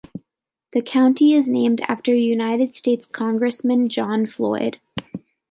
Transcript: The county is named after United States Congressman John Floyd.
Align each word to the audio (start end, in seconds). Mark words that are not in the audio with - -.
The 0.73 0.81
county 0.81 1.35
is 1.35 1.47
named 1.47 1.85
after 1.87 2.11
United 2.15 2.75
States 2.75 3.05
Congressman 3.05 3.87
John 3.87 4.25
Floyd. 4.25 4.79